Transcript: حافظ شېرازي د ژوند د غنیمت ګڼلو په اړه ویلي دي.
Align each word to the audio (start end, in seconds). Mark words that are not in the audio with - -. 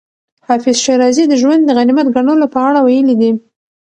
حافظ 0.47 0.77
شېرازي 0.83 1.23
د 1.27 1.33
ژوند 1.41 1.61
د 1.65 1.69
غنیمت 1.77 2.07
ګڼلو 2.15 2.45
په 2.53 2.59
اړه 2.67 2.79
ویلي 2.87 3.15
دي. 3.21 3.31